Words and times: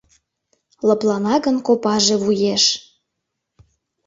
Лыплана 0.87 1.35
гын 1.45 1.55
копаже 1.67 2.15
вуеш. 2.23 2.63